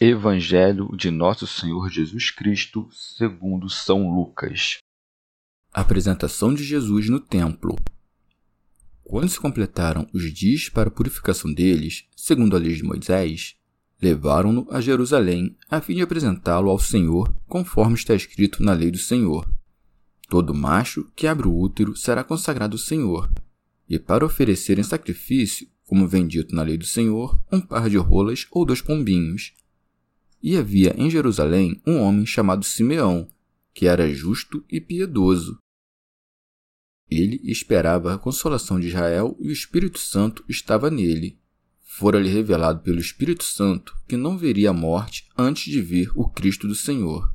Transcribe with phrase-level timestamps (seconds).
[0.00, 4.78] Evangelho de Nosso Senhor Jesus Cristo, segundo São Lucas.
[5.72, 7.74] Apresentação de Jesus no templo.
[9.02, 13.56] Quando se completaram os dias para a purificação deles, segundo a lei de Moisés,
[14.00, 18.98] levaram-no a Jerusalém a fim de apresentá-lo ao Senhor, conforme está escrito na lei do
[18.98, 19.50] Senhor.
[20.28, 23.28] Todo macho que abre o útero será consagrado ao Senhor,
[23.88, 27.96] e para oferecer em sacrifício, como vem dito na lei do Senhor, um par de
[27.96, 29.57] rolas ou dois pombinhos,
[30.42, 33.28] e havia em Jerusalém um homem chamado Simeão,
[33.74, 35.58] que era justo e piedoso.
[37.10, 41.38] Ele esperava a consolação de Israel e o Espírito Santo estava nele.
[41.82, 46.68] Fora-lhe revelado pelo Espírito Santo que não veria a morte antes de ver o Cristo
[46.68, 47.34] do Senhor.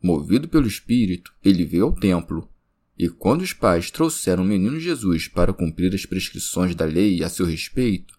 [0.00, 2.48] Movido pelo Espírito, ele veio ao templo.
[2.96, 7.28] E quando os pais trouxeram o menino Jesus para cumprir as prescrições da lei a
[7.28, 8.18] seu respeito,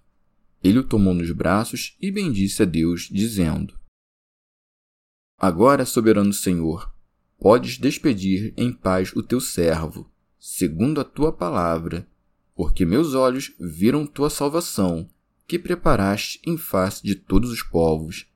[0.64, 3.80] ele o tomou nos braços e bendisse a Deus, dizendo:
[5.40, 6.94] Agora, soberano Senhor,
[7.40, 12.06] podes despedir em paz o teu servo, segundo a tua palavra,
[12.54, 15.10] porque meus olhos viram tua salvação,
[15.48, 18.30] que preparaste em face de todos os povos,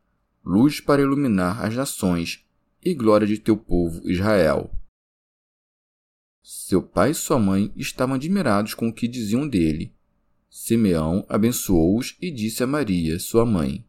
[0.46, 2.46] luz para iluminar as nações
[2.82, 4.74] e glória de teu povo Israel.
[6.42, 9.94] Seu pai e sua mãe estavam admirados com o que diziam dele.
[10.50, 13.86] Simeão abençoou-os e disse a Maria, sua mãe: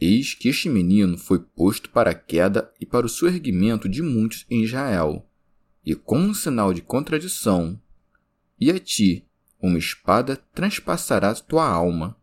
[0.00, 4.46] Eis que este menino foi posto para a queda e para o surgimento de muitos
[4.48, 5.28] em Israel,
[5.84, 7.78] e como um sinal de contradição,
[8.58, 9.28] e a ti
[9.60, 12.18] uma espada transpassará tua alma,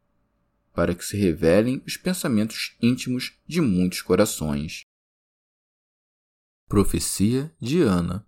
[0.74, 4.82] para que se revelem os pensamentos íntimos de muitos corações.
[6.68, 8.26] Profecia de Ana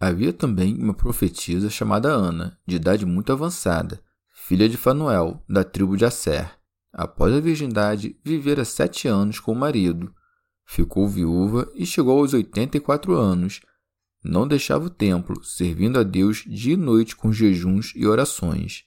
[0.00, 4.02] Havia também uma profetisa chamada Ana, de idade muito avançada,
[4.32, 6.63] filha de Fanuel, da tribo de Asser
[6.96, 10.14] Após a virgindade, vivera sete anos com o marido.
[10.64, 13.60] Ficou viúva e chegou aos 84 anos.
[14.22, 18.84] Não deixava o templo, servindo a Deus dia e noite com jejuns e orações.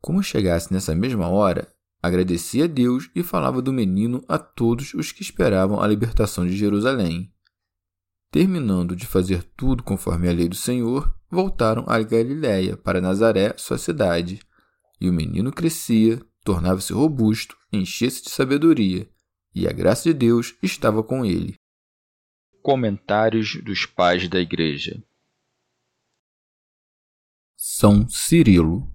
[0.00, 1.68] Como chegasse nessa mesma hora,
[2.00, 6.56] agradecia a Deus e falava do menino a todos os que esperavam a libertação de
[6.56, 7.34] Jerusalém.
[8.30, 13.76] Terminando de fazer tudo conforme a lei do Senhor, voltaram a Galiléia, para Nazaré, sua
[13.76, 14.40] cidade.
[15.00, 19.10] E o menino crescia, tornava-se robusto, enchia-se de sabedoria,
[19.54, 21.58] e a graça de Deus estava com ele.
[22.62, 25.02] Comentários dos Pais da Igreja
[27.56, 28.92] São Cirilo.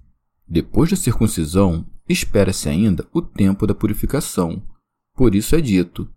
[0.48, 4.68] Depois da circuncisão, espera-se ainda o tempo da purificação.
[5.14, 6.12] Por isso é dito: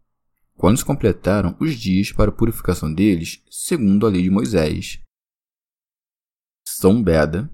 [0.54, 5.00] quando se completaram os dias para a purificação deles, segundo a lei de Moisés.
[6.64, 7.50] São Beda,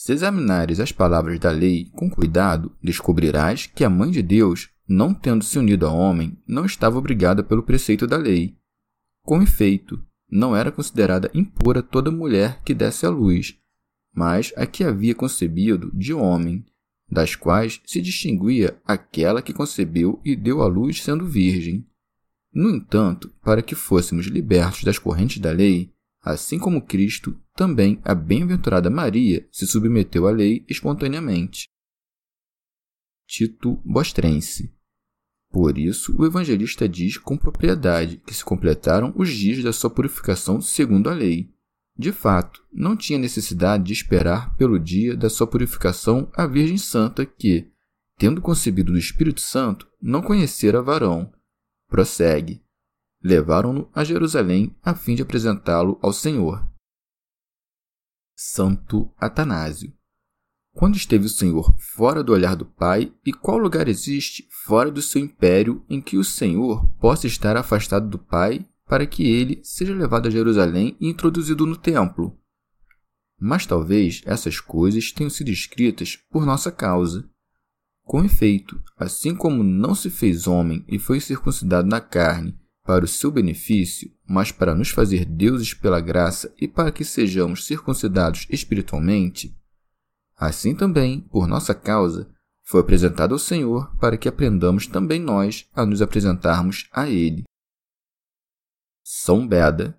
[0.00, 5.12] se examinares as palavras da lei com cuidado, descobrirás que a Mãe de Deus, não
[5.12, 8.56] tendo se unido ao homem, não estava obrigada pelo preceito da lei.
[9.22, 13.58] Com efeito, não era considerada impura toda mulher que desse à luz,
[14.10, 16.64] mas a que havia concebido de homem,
[17.06, 21.86] das quais se distinguia aquela que concebeu e deu à luz sendo virgem.
[22.50, 28.14] No entanto, para que fôssemos libertos das correntes da lei, Assim como Cristo, também a
[28.14, 31.68] bem-aventurada Maria se submeteu à lei espontaneamente.
[33.26, 34.74] Tito Bostrense.
[35.50, 40.60] Por isso, o evangelista diz com propriedade que se completaram os dias da sua purificação
[40.60, 41.52] segundo a lei.
[41.96, 47.26] De fato, não tinha necessidade de esperar pelo dia da sua purificação a Virgem Santa
[47.26, 47.70] que,
[48.16, 51.32] tendo concebido do Espírito Santo, não conhecera varão.
[51.88, 52.62] Prossegue
[53.22, 56.66] levaram-no a Jerusalém a fim de apresentá-lo ao Senhor.
[58.34, 59.92] Santo Atanásio.
[60.72, 65.02] quando esteve o Senhor fora do olhar do Pai, e qual lugar existe fora do
[65.02, 69.92] seu império em que o Senhor possa estar afastado do Pai para que ele seja
[69.92, 72.38] levado a Jerusalém e introduzido no templo?
[73.38, 77.28] Mas talvez essas coisas tenham sido escritas por nossa causa.
[78.04, 83.08] Com efeito, assim como não se fez homem e foi circuncidado na carne para o
[83.08, 89.56] seu benefício, mas para nos fazer deuses pela graça e para que sejamos circuncidados espiritualmente,
[90.36, 92.30] assim também, por nossa causa,
[92.64, 97.44] foi apresentado ao Senhor para que aprendamos também nós a nos apresentarmos a Ele.
[99.02, 99.98] São Beda,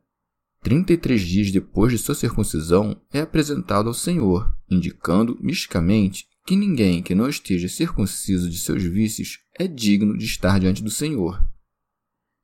[0.63, 7.13] 33 dias depois de sua circuncisão, é apresentado ao Senhor, indicando misticamente que ninguém que
[7.13, 11.44] não esteja circunciso de seus vícios é digno de estar diante do Senhor.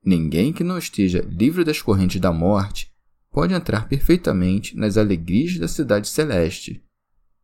[0.03, 2.91] Ninguém que não esteja livre das correntes da morte
[3.29, 6.83] pode entrar perfeitamente nas alegrias da cidade celeste.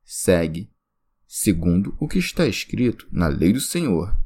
[0.04, 0.72] Segue,
[1.28, 4.18] segundo o que está escrito na lei do Senhor.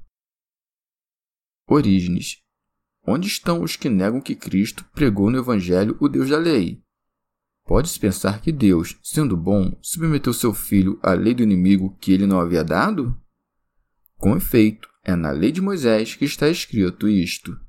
[1.68, 2.41] Orígenes.
[3.06, 6.83] Onde estão os que negam que Cristo pregou no Evangelho o Deus da lei?
[7.65, 12.25] Pode-se pensar que Deus, sendo bom, submeteu seu filho à lei do inimigo que ele
[12.25, 13.21] não havia dado?
[14.15, 17.59] Com efeito, é na lei de Moisés que está escrito isto: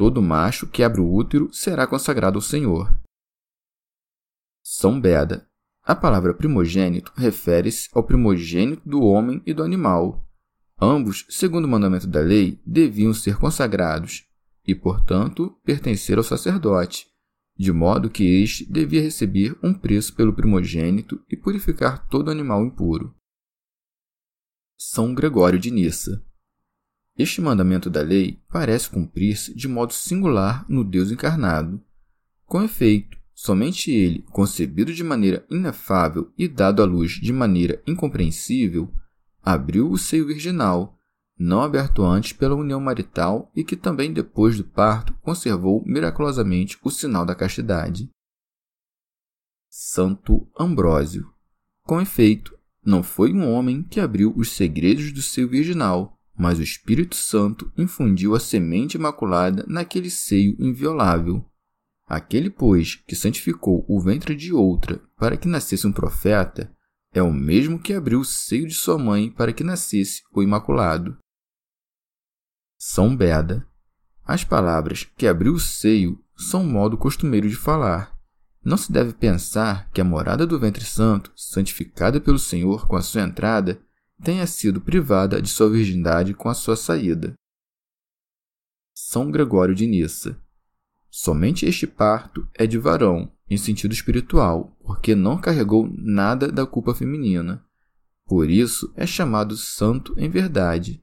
[0.00, 2.90] Todo macho que abre o útero será consagrado ao Senhor.
[4.64, 5.46] São Beda.
[5.82, 10.26] A palavra primogênito refere-se ao primogênito do homem e do animal.
[10.80, 14.26] Ambos, segundo o mandamento da lei, deviam ser consagrados
[14.66, 17.06] e, portanto, pertencer ao sacerdote,
[17.54, 23.14] de modo que este devia receber um preço pelo primogênito e purificar todo animal impuro.
[24.78, 26.24] São Gregório de Nissa.
[27.22, 31.78] Este mandamento da lei parece cumprir-se de modo singular no Deus encarnado.
[32.46, 38.90] Com efeito, somente ele, concebido de maneira inefável e dado à luz de maneira incompreensível,
[39.42, 40.98] abriu o seio virginal,
[41.38, 46.88] não aberto antes pela união marital e que também depois do parto conservou miraculosamente o
[46.88, 48.08] sinal da castidade.
[49.68, 51.30] Santo Ambrósio.
[51.82, 56.62] Com efeito, não foi um homem que abriu os segredos do seio virginal, mas o
[56.62, 61.44] Espírito Santo infundiu a semente imaculada naquele seio inviolável.
[62.06, 66.74] Aquele, pois, que santificou o ventre de outra para que nascesse um profeta,
[67.12, 71.18] é o mesmo que abriu o seio de sua mãe para que nascesse o Imaculado.
[72.78, 73.68] São Beda.
[74.24, 78.16] As palavras que abriu o seio são modo costumeiro de falar.
[78.64, 83.02] Não se deve pensar que a morada do ventre santo, santificada pelo Senhor com a
[83.02, 83.82] sua entrada,
[84.22, 87.34] tenha sido privada de sua virgindade com a sua saída.
[88.94, 90.40] São Gregório de Nissa.
[91.10, 96.94] Somente este parto é de varão, em sentido espiritual, porque não carregou nada da culpa
[96.94, 97.64] feminina.
[98.24, 101.02] Por isso é chamado santo em verdade.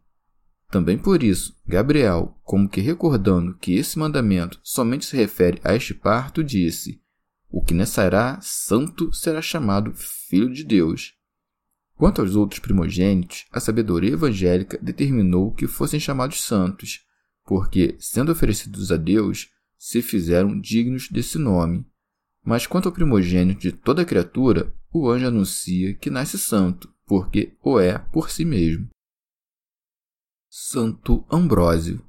[0.70, 5.94] Também por isso, Gabriel, como que recordando que esse mandamento somente se refere a este
[5.94, 7.02] parto, disse:
[7.50, 11.17] O que nascerá santo será chamado filho de Deus.
[11.98, 17.04] Quanto aos outros primogênitos, a sabedoria evangélica determinou que fossem chamados santos,
[17.44, 19.50] porque, sendo oferecidos a Deus,
[19.80, 21.86] se fizeram dignos desse nome.
[22.46, 27.80] Mas quanto ao primogênito de toda criatura, o anjo anuncia que nasce santo, porque o
[27.80, 28.90] é por si mesmo.
[30.50, 32.06] Santo Ambrósio.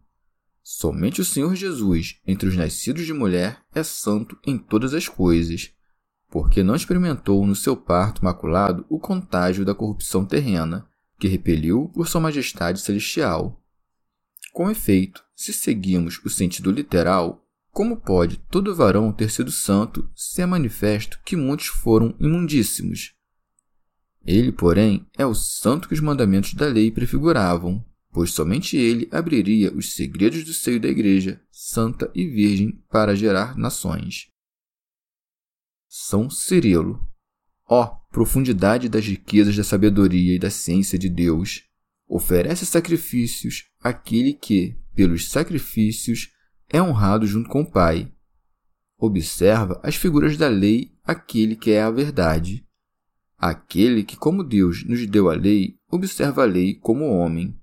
[0.62, 5.72] Somente o Senhor Jesus, entre os nascidos de mulher, é santo em todas as coisas,
[6.30, 10.86] porque não experimentou no seu parto maculado o contágio da corrupção terrena,
[11.18, 13.60] que repeliu por Sua Majestade Celestial.
[14.52, 20.42] Com efeito, se seguimos o sentido literal, como pode todo varão ter sido santo se
[20.42, 23.14] é manifesto que muitos foram imundíssimos?
[24.26, 29.72] Ele, porém, é o santo que os mandamentos da lei prefiguravam, pois somente ele abriria
[29.72, 34.28] os segredos do seio da Igreja, santa e virgem, para gerar nações.
[35.88, 37.00] São Cirilo.
[37.66, 41.64] Ó profundidade das riquezas da sabedoria e da ciência de Deus!
[42.06, 46.30] Oferece sacrifícios àquele que, pelos sacrifícios,
[46.68, 48.12] é honrado junto com o Pai.
[48.98, 52.66] Observa as figuras da lei aquele que é a verdade.
[53.36, 57.58] Aquele que, como Deus nos deu a lei, observa a lei como homem.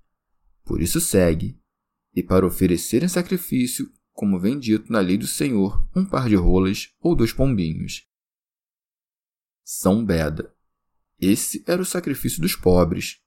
[0.63, 1.59] Por isso segue.
[2.15, 6.35] E para oferecer em sacrifício, como vem dito na lei do Senhor, um par de
[6.35, 8.07] rolas ou dois pombinhos.
[9.67, 10.53] São Beda.
[11.19, 13.17] Esse era o sacrifício dos pobres.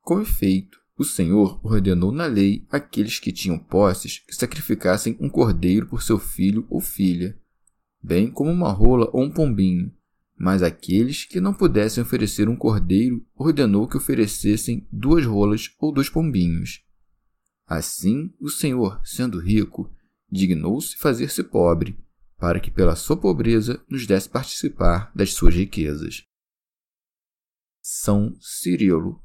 [0.00, 5.86] Com efeito, o Senhor ordenou na lei aqueles que tinham posses que sacrificassem um cordeiro
[5.86, 7.38] por seu filho ou filha,
[8.02, 9.92] bem como uma rola ou um pombinho,
[10.34, 16.08] mas aqueles que não pudessem oferecer um cordeiro, ordenou que oferecessem duas rolas ou dois
[16.08, 16.82] pombinhos.
[17.66, 19.94] Assim, o Senhor, sendo rico,
[20.30, 21.98] dignou-se fazer-se pobre,
[22.42, 26.24] para que pela sua pobreza nos desse participar das suas riquezas.
[27.80, 29.22] São Cirilo.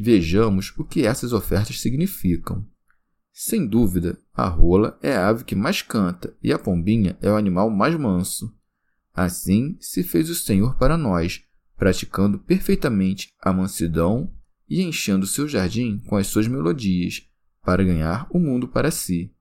[0.00, 2.64] Vejamos o que essas ofertas significam.
[3.32, 7.34] Sem dúvida, a rola é a ave que mais canta e a pombinha é o
[7.34, 8.56] animal mais manso.
[9.12, 11.42] Assim se fez o Senhor para nós,
[11.76, 14.32] praticando perfeitamente a mansidão
[14.68, 17.28] e enchendo seu jardim com as suas melodias,
[17.60, 19.34] para ganhar o mundo para si.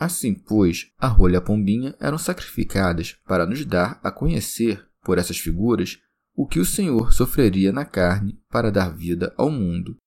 [0.00, 5.18] Assim, pois, a rola e a pombinha eram sacrificadas para nos dar a conhecer, por
[5.18, 6.00] essas figuras,
[6.34, 9.98] o que o Senhor sofreria na carne para dar vida ao mundo.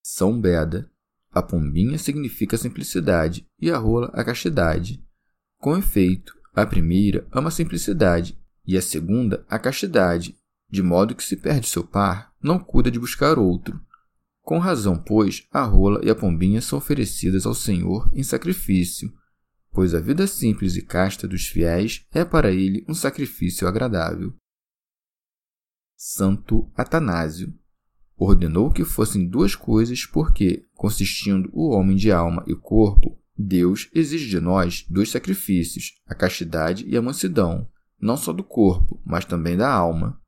[0.00, 0.88] São Beda.
[1.32, 5.04] A pombinha significa simplicidade e a rola a castidade.
[5.58, 10.38] Com efeito, a primeira ama a simplicidade e a segunda a castidade,
[10.70, 13.84] de modo que se perde seu par, não cuida de buscar outro.
[14.46, 19.12] Com razão, pois, a rola e a pombinha são oferecidas ao Senhor em sacrifício,
[19.72, 24.32] pois a vida simples e casta dos fiéis é para ele um sacrifício agradável.
[25.96, 27.52] Santo Atanásio
[28.16, 34.28] ordenou que fossem duas coisas, porque, consistindo o homem de alma e corpo, Deus exige
[34.28, 37.68] de nós dois sacrifícios, a castidade e a mansidão,
[38.00, 40.22] não só do corpo, mas também da alma.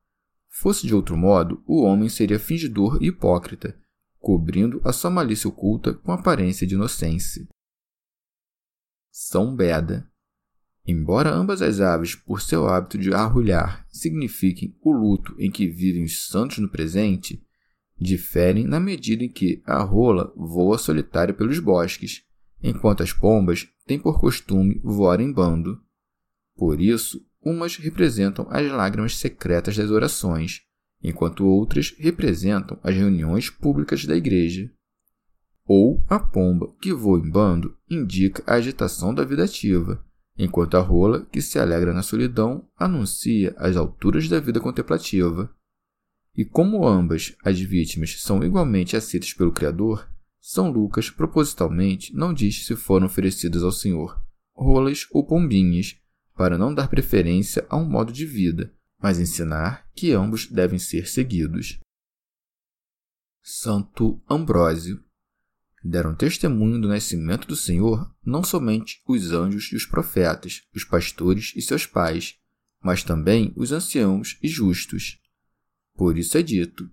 [0.48, 3.78] Fosse de outro modo, o homem seria fingidor e hipócrita,
[4.18, 7.46] cobrindo a sua malícia oculta com aparência de inocência.
[9.10, 10.08] São Beda.
[10.86, 16.04] Embora ambas as aves, por seu hábito de arrulhar, signifiquem o luto em que vivem
[16.04, 17.44] os santos no presente,
[18.00, 22.22] diferem na medida em que a rola voa solitária pelos bosques,
[22.62, 25.82] enquanto as pombas têm por costume voar em bando.
[26.56, 30.62] Por isso, umas representam as lágrimas secretas das orações,
[31.02, 34.70] enquanto outras representam as reuniões públicas da igreja.
[35.66, 40.04] Ou a pomba, que voa em bando, indica a agitação da vida ativa,
[40.36, 45.54] enquanto a rola, que se alegra na solidão, anuncia as alturas da vida contemplativa.
[46.34, 50.08] E como ambas as vítimas são igualmente aceitas pelo Criador,
[50.40, 54.18] São Lucas propositalmente não diz se foram oferecidas ao Senhor
[54.58, 55.96] rolas ou pombinhas,
[56.34, 61.08] para não dar preferência a um modo de vida, mas ensinar que ambos devem ser
[61.08, 61.78] seguidos.
[63.42, 65.02] Santo Ambrósio
[65.82, 71.52] deram testemunho do nascimento do Senhor não somente os anjos e os profetas, os pastores
[71.56, 72.38] e seus pais,
[72.82, 75.20] mas também os anciãos e justos.
[75.94, 76.90] Por isso é dito: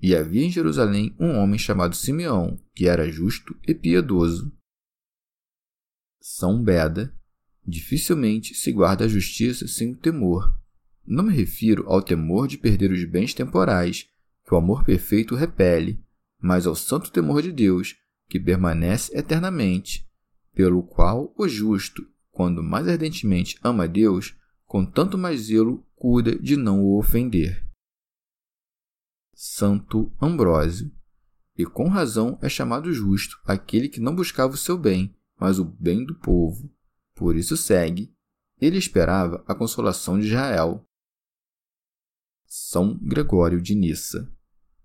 [0.00, 4.52] E havia em Jerusalém um homem chamado Simeão, que era justo e piedoso.
[6.20, 7.14] São Beda
[7.66, 10.57] dificilmente se guarda a justiça sem o temor,
[11.08, 14.06] não me refiro ao temor de perder os bens temporais,
[14.44, 16.04] que o amor perfeito repele,
[16.40, 17.96] mas ao santo temor de Deus,
[18.28, 20.06] que permanece eternamente,
[20.54, 24.36] pelo qual o justo, quando mais ardentemente ama a Deus,
[24.66, 27.66] com tanto mais zelo cuida de não o ofender.
[29.34, 30.92] Santo Ambrósio.
[31.56, 35.64] E com razão é chamado justo aquele que não buscava o seu bem, mas o
[35.64, 36.70] bem do povo.
[37.14, 38.14] Por isso segue.
[38.60, 40.87] Ele esperava a consolação de Israel,
[42.48, 44.32] são Gregório de Nissa.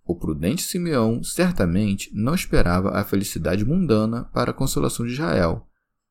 [0.05, 5.65] O prudente Simeão certamente não esperava a felicidade mundana para a consolação de Israel,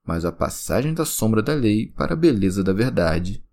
[0.04, 3.44] mas a passagem da sombra da lei para a beleza da verdade.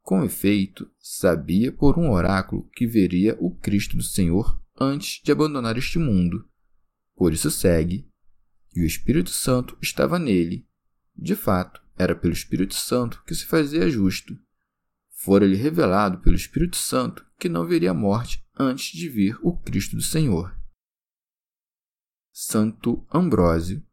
[0.00, 5.76] Com efeito, sabia por um oráculo que veria o Cristo do Senhor antes de abandonar
[5.76, 6.48] este mundo.
[7.16, 8.08] Por isso segue.
[8.74, 10.66] E o Espírito Santo estava nele.
[11.16, 14.38] De fato, era pelo Espírito Santo que se fazia justo
[15.18, 20.02] fora-lhe revelado pelo Espírito Santo que não veria morte antes de ver o Cristo do
[20.02, 20.56] Senhor.
[22.32, 23.84] Santo Ambrósio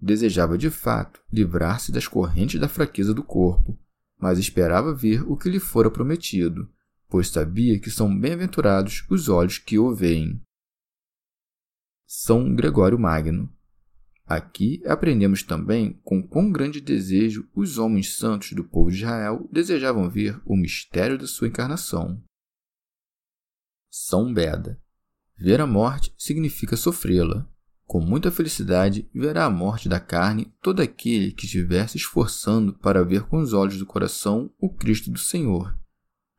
[0.00, 3.78] desejava de fato livrar-se das correntes da fraqueza do corpo,
[4.18, 6.68] mas esperava ver o que lhe fora prometido,
[7.08, 10.42] pois sabia que são bem-aventurados os olhos que o veem.
[12.04, 13.55] São Gregório Magno
[14.26, 20.10] Aqui aprendemos também com quão grande desejo os homens santos do povo de Israel desejavam
[20.10, 22.20] ver o mistério da sua encarnação.
[23.88, 24.80] São Beda.
[25.38, 27.48] Ver a morte significa sofrê-la.
[27.84, 33.04] Com muita felicidade verá a morte da carne todo aquele que estiver se esforçando para
[33.04, 35.78] ver com os olhos do coração o Cristo do Senhor,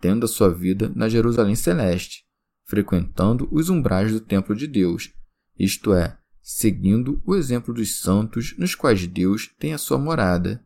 [0.02, 2.26] tendo a sua vida na Jerusalém celeste,
[2.66, 5.14] frequentando os umbrais do templo de Deus,
[5.58, 6.17] isto é,
[6.50, 10.66] seguindo o exemplo dos santos nos quais Deus tem a sua morada.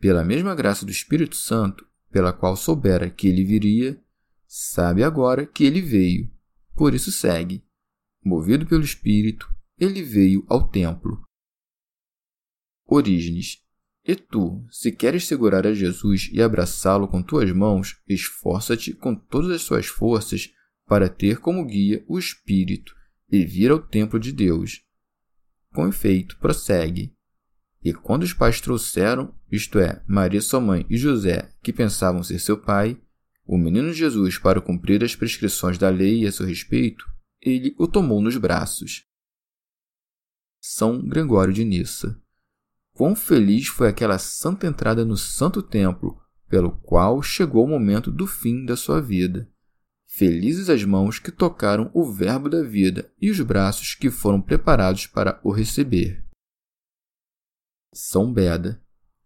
[0.00, 4.02] Pela mesma graça do Espírito Santo, pela qual soubera que ele viria,
[4.44, 6.28] sabe agora que ele veio,
[6.74, 7.64] por isso segue.
[8.24, 11.22] Movido pelo Espírito, ele veio ao templo.
[12.84, 13.62] Orígenes.
[14.04, 19.52] E tu, se queres segurar a Jesus e abraçá-lo com tuas mãos, esforça-te com todas
[19.52, 20.52] as suas forças
[20.88, 22.96] para ter como guia o Espírito
[23.30, 24.87] e vir ao templo de Deus.
[25.78, 27.14] Com efeito, prossegue.
[27.84, 32.40] E quando os pais trouxeram, isto é, Maria sua mãe e José, que pensavam ser
[32.40, 33.00] seu pai,
[33.46, 37.04] o menino Jesus para cumprir as prescrições da lei a seu respeito,
[37.40, 39.04] ele o tomou nos braços.
[40.60, 42.20] São Gregório de Nissa.
[42.92, 48.26] Quão feliz foi aquela santa entrada no Santo Templo, pelo qual chegou o momento do
[48.26, 49.48] fim da sua vida.
[50.18, 55.06] Felizes as mãos que tocaram o Verbo da vida e os braços que foram preparados
[55.06, 56.24] para o receber.
[57.94, 58.82] São Beda.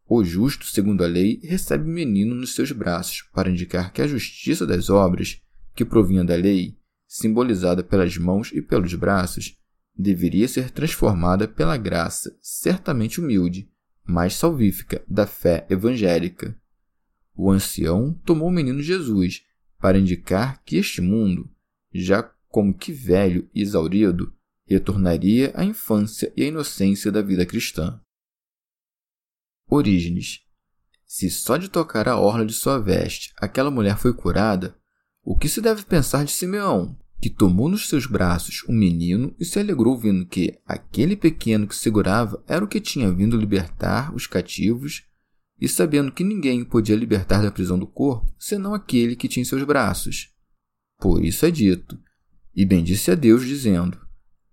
[0.07, 4.07] O justo, segundo a lei, recebe o menino nos seus braços para indicar que a
[4.07, 5.41] justiça das obras,
[5.75, 6.77] que provinha da lei,
[7.09, 9.57] simbolizada pelas mãos e pelos braços,
[9.97, 13.67] deveria ser transformada pela graça, certamente humilde,
[14.05, 16.55] mas salvífica, da fé evangélica.
[17.35, 19.43] O ancião tomou o menino Jesus
[19.83, 21.51] para indicar que este mundo,
[21.93, 24.33] já como que velho e exaurido,
[24.65, 28.01] retornaria à infância e à inocência da vida cristã.
[29.69, 30.43] Orígenes.
[31.05, 34.79] Se só de tocar a orla de sua veste aquela mulher foi curada,
[35.25, 39.45] o que se deve pensar de Simeão, que tomou nos seus braços um menino e
[39.45, 44.29] se alegrou vendo que aquele pequeno que segurava era o que tinha vindo libertar os
[44.29, 45.03] cativos,
[45.63, 49.47] e sabendo que ninguém podia libertar da prisão do corpo senão aquele que tinha em
[49.47, 50.35] seus braços.
[50.99, 51.97] Por isso é dito,
[52.53, 54.05] e bendisse a Deus, dizendo: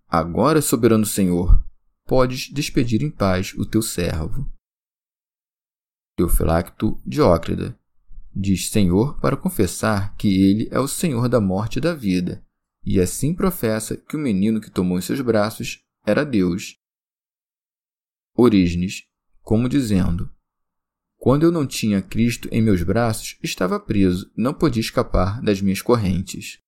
[0.08, 1.66] Agora, soberano Senhor,
[2.06, 4.48] podes despedir em paz o teu servo.
[6.16, 7.76] Teofilacto Diócrida
[8.36, 12.46] diz Senhor para confessar que ele é o Senhor da morte e da vida
[12.86, 16.78] e assim professa que o menino que tomou em seus braços era Deus.
[18.36, 19.06] Orígenes,
[19.42, 20.32] como dizendo:
[21.20, 25.82] Quando eu não tinha Cristo em meus braços, estava preso, não podia escapar das minhas
[25.82, 26.62] correntes.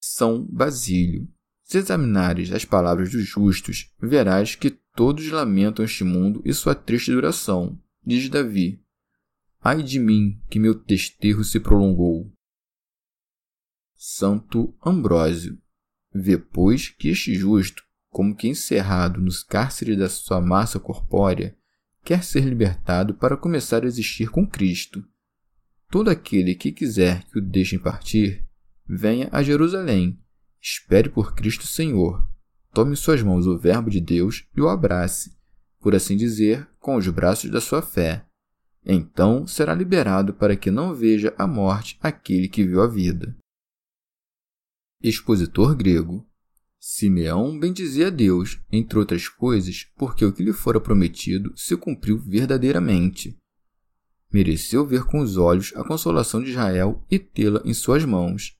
[0.00, 1.28] São Basílio.
[1.64, 7.10] Se examinares as palavras dos justos, verás que todos lamentam este mundo e sua triste
[7.10, 8.80] duração, diz Davi.
[9.60, 12.32] Ai de mim, que meu desterro se prolongou.
[13.96, 15.60] Santo Ambrósio.
[16.14, 21.56] Vê, pois, que este justo, como que encerrado nos cárceres da sua massa corpórea,
[22.04, 25.04] quer ser libertado para começar a existir com Cristo.
[25.90, 28.44] Todo aquele que quiser que o deixem partir,
[28.86, 30.18] venha a Jerusalém,
[30.60, 32.26] espere por Cristo Senhor,
[32.72, 35.36] tome em suas mãos o Verbo de Deus e o abrace,
[35.80, 38.24] por assim dizer, com os braços da sua fé.
[38.84, 43.36] Então será liberado para que não veja a morte aquele que viu a vida
[45.02, 46.26] expositor grego.
[46.84, 52.18] Simeão bendizia a Deus, entre outras coisas, porque o que lhe fora prometido se cumpriu
[52.18, 53.38] verdadeiramente.
[54.32, 58.58] Mereceu ver com os olhos a consolação de Israel e tê-la em suas mãos.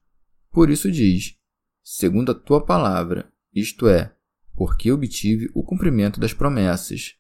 [0.53, 1.35] Por isso diz:
[1.83, 4.15] segundo a tua palavra, isto é,
[4.55, 7.17] porque obtive o cumprimento das promessas.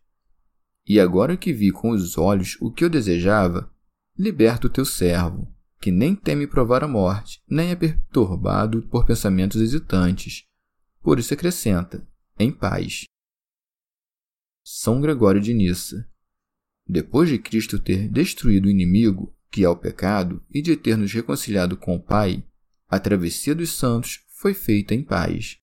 [0.86, 3.68] E agora que vi com os olhos o que eu desejava,
[4.16, 9.60] liberta o teu servo que nem teme provar a morte, nem é perturbado por pensamentos
[9.60, 10.44] hesitantes.
[11.02, 12.06] Por isso acrescenta:
[12.38, 13.04] em paz.
[14.64, 16.08] São Gregório de Nissa.
[16.86, 21.12] Depois de Cristo ter destruído o inimigo, que é o pecado, e de ter nos
[21.12, 22.44] reconciliado com o Pai,
[22.88, 25.58] a travessia dos santos foi feita em paz.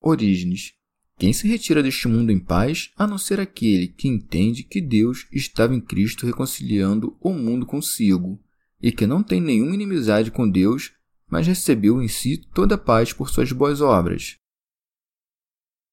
[0.00, 0.74] Orígenes.
[1.16, 5.28] Quem se retira deste mundo em paz, a não ser aquele que entende que Deus
[5.32, 8.42] estava em Cristo reconciliando o mundo consigo,
[8.82, 10.92] e que não tem nenhuma inimizade com Deus,
[11.28, 14.36] mas recebeu em si toda a paz por suas boas obras.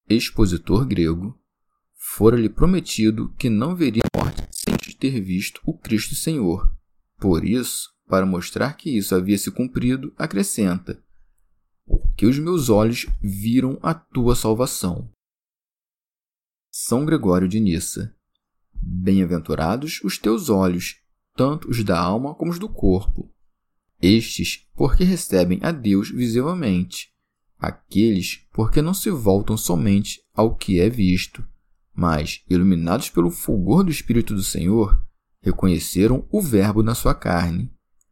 [0.10, 1.40] Expositor grego.
[1.96, 6.72] Fora-lhe prometido que não veria morte sem ter visto o Cristo Senhor.
[7.20, 11.04] Por isso, para mostrar que isso havia se cumprido, acrescenta:
[11.86, 15.12] Porque os meus olhos viram a tua salvação.
[16.72, 18.16] São Gregório de Nissa.
[18.74, 21.02] Bem-aventurados os teus olhos,
[21.36, 23.34] tanto os da alma como os do corpo.
[24.02, 27.12] Estes, porque recebem a Deus visivelmente,
[27.58, 31.46] aqueles, porque não se voltam somente ao que é visto,
[31.94, 35.00] mas, iluminados pelo fulgor do Espírito do Senhor,
[35.42, 37.72] reconheceram o Verbo na sua carne.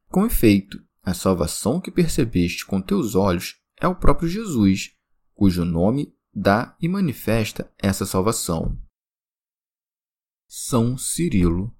[0.10, 4.92] Com efeito, a salvação que percebeste com teus olhos é o próprio Jesus,
[5.34, 8.80] cujo nome dá e manifesta essa salvação.
[10.48, 11.76] São Cirilo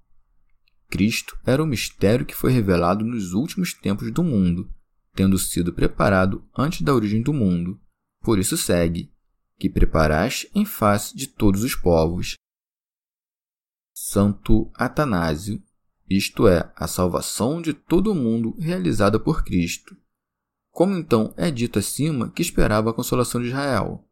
[0.90, 4.68] Cristo era o mistério que foi revelado nos últimos tempos do mundo,
[5.14, 7.80] tendo sido preparado antes da origem do mundo.
[8.20, 9.12] Por isso segue,
[9.56, 12.34] que preparaste em face de todos os povos.
[13.94, 15.62] Santo Atanásio,
[16.08, 19.96] isto é, a salvação de todo o mundo realizada por Cristo.
[20.72, 24.04] Como então é dito acima que esperava a consolação de Israel?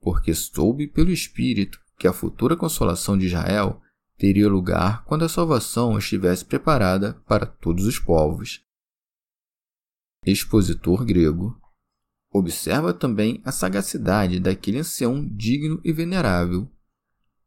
[0.00, 3.80] Porque soube pelo Espírito que a futura consolação de Israel
[4.18, 8.60] teria lugar quando a salvação estivesse preparada para todos os povos.
[10.26, 11.58] Expositor grego.
[12.30, 16.70] Observa também a sagacidade daquele ancião digno e venerável.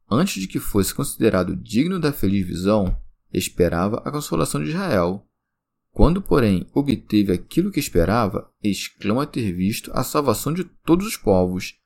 [0.09, 2.97] Antes de que fosse considerado digno da feliz visão,
[3.31, 5.27] esperava a consolação de Israel,
[5.91, 11.80] quando, porém, obteve aquilo que esperava, exclama ter visto a salvação de todos os povos,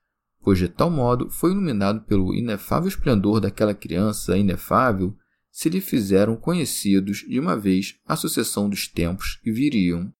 [0.45, 5.17] pois de tal modo foi iluminado pelo inefável esplendor daquela criança inefável,
[5.49, 10.13] se lhe fizeram conhecidos de uma vez a sucessão dos tempos que viriam.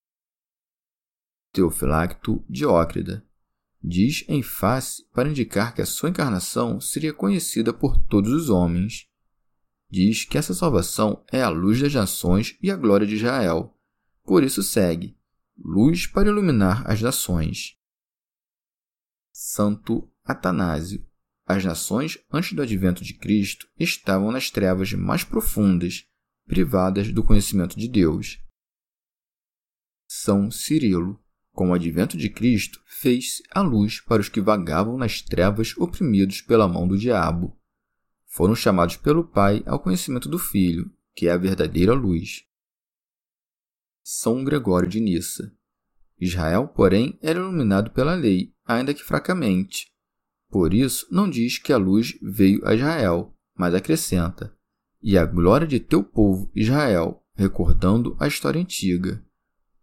[1.53, 3.23] Teofilacto Diócrida
[3.83, 9.07] diz em face para indicar que a sua encarnação seria conhecida por todos os homens.
[9.91, 13.77] Diz que essa salvação é a luz das nações e a glória de Israel,
[14.23, 15.15] por isso segue:
[15.55, 17.77] luz para iluminar as nações.
[19.31, 21.05] Santo Atanásio.
[21.45, 26.07] As nações, antes do advento de Cristo, estavam nas trevas mais profundas,
[26.47, 28.39] privadas do conhecimento de Deus.
[30.07, 31.21] São Cirilo.
[31.51, 36.41] Com o advento de Cristo, fez-se a luz para os que vagavam nas trevas oprimidos
[36.41, 37.57] pela mão do diabo.
[38.25, 42.43] Foram chamados pelo Pai ao conhecimento do Filho, que é a verdadeira luz.
[44.03, 45.55] São Gregório de Nissa.
[46.19, 49.94] Israel, porém, era iluminado pela lei, ainda que fracamente.
[50.55, 54.55] Por isso, não diz que a luz veio a Israel, mas acrescenta:
[55.03, 59.21] e a glória de teu povo Israel, recordando a história antiga.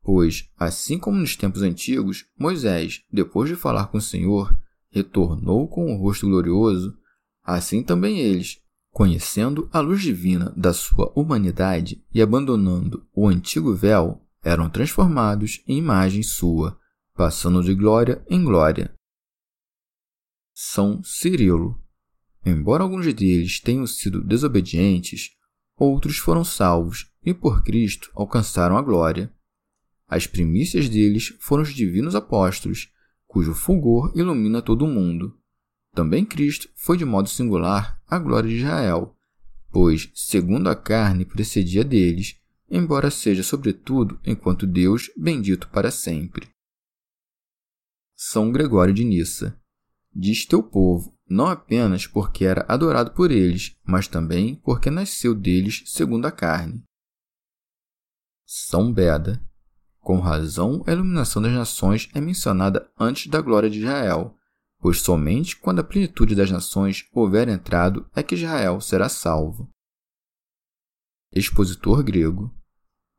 [0.02, 4.58] Pois, assim como nos tempos antigos, Moisés, depois de falar com o Senhor,
[4.90, 6.96] retornou com o rosto glorioso,
[7.44, 8.58] assim também eles,
[8.90, 15.76] Conhecendo a luz divina da sua humanidade e abandonando o antigo véu, eram transformados em
[15.76, 16.78] imagem sua,
[17.14, 18.90] passando de glória em glória.
[20.64, 21.76] São Cirilo.
[22.46, 25.32] Embora alguns deles tenham sido desobedientes,
[25.76, 29.34] outros foram salvos e por Cristo alcançaram a glória.
[30.06, 32.92] As primícias deles foram os divinos apóstolos,
[33.26, 35.36] cujo fulgor ilumina todo o mundo.
[35.92, 39.16] Também Cristo foi de modo singular a glória de Israel,
[39.68, 46.48] pois, segundo a carne, precedia deles, embora seja, sobretudo, enquanto Deus, bendito para sempre.
[48.14, 49.60] São Gregório de Nissa.
[50.14, 55.82] Diz teu povo, não apenas porque era adorado por eles, mas também porque nasceu deles
[55.86, 56.84] segundo a carne.
[58.44, 59.42] São Beda.
[59.98, 64.36] Com razão, a iluminação das nações é mencionada antes da glória de Israel,
[64.78, 69.70] pois somente quando a plenitude das nações houver entrado é que Israel será salvo.
[71.32, 72.54] Expositor grego.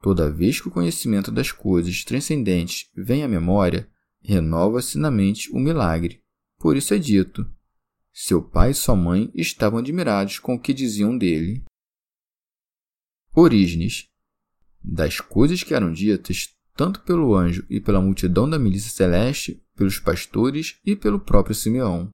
[0.01, 3.89] Toda vez que o conhecimento das coisas transcendentes vem à memória,
[4.21, 6.23] renova-se na mente o milagre.
[6.63, 7.45] Por isso é dito:
[8.13, 11.62] seu pai e sua mãe estavam admirados com o que diziam dele.
[13.36, 14.08] Orígenes.
[14.82, 19.99] Das coisas que eram ditas, tanto pelo anjo e pela multidão da milícia celeste, pelos
[19.99, 22.10] pastores e pelo próprio Simeão.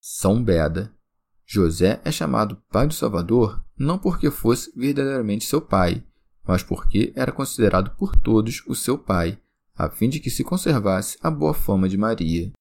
[0.00, 0.96] São Beda.
[1.44, 6.06] José é chamado pai do Salvador não porque fosse verdadeiramente seu pai,
[6.46, 9.36] mas porque era considerado por todos o seu pai,
[9.74, 12.52] a fim de que se conservasse a boa fama de Maria.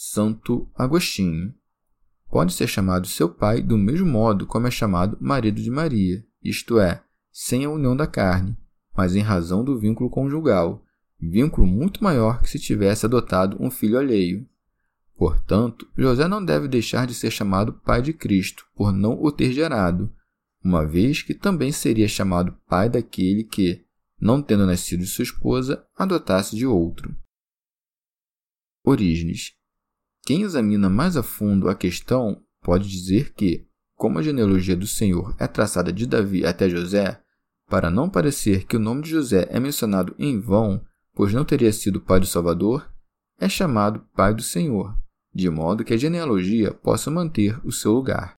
[0.00, 1.52] Santo Agostinho.
[2.30, 6.78] Pode ser chamado seu pai do mesmo modo como é chamado marido de Maria, isto
[6.78, 8.56] é, sem a união da carne,
[8.96, 10.84] mas em razão do vínculo conjugal,
[11.20, 14.48] vínculo muito maior que se tivesse adotado um filho alheio.
[15.16, 19.50] Portanto, José não deve deixar de ser chamado pai de Cristo por não o ter
[19.50, 20.14] gerado,
[20.62, 23.84] uma vez que também seria chamado pai daquele que,
[24.20, 27.16] não tendo nascido de sua esposa, adotasse de outro.
[28.84, 29.57] Orígenes.
[30.28, 35.34] Quem examina mais a fundo a questão pode dizer que, como a genealogia do Senhor
[35.38, 37.18] é traçada de Davi até José,
[37.66, 41.72] para não parecer que o nome de José é mencionado em vão, pois não teria
[41.72, 42.92] sido pai do Salvador,
[43.40, 44.94] é chamado pai do Senhor,
[45.34, 48.34] de modo que a genealogia possa manter o seu lugar.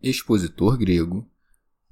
[0.00, 1.30] Expositor grego.